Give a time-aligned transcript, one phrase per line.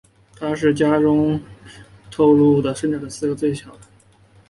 [0.35, 1.39] 他是家中
[2.09, 3.81] 透过婚姻生产的四个孩子中最小的。